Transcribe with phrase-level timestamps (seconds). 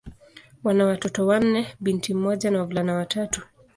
[0.63, 3.41] Wana watoto wanne: binti mmoja na wavulana watatu.